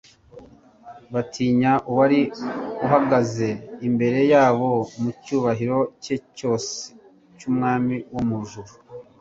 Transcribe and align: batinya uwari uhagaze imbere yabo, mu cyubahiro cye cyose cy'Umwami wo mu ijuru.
batinya 1.13 1.71
uwari 1.89 2.19
uhagaze 2.85 3.47
imbere 3.87 4.19
yabo, 4.33 4.71
mu 5.01 5.09
cyubahiro 5.23 5.77
cye 6.03 6.15
cyose 6.37 6.75
cy'Umwami 7.37 7.95
wo 8.13 8.21
mu 8.29 8.35
ijuru. 8.43 8.71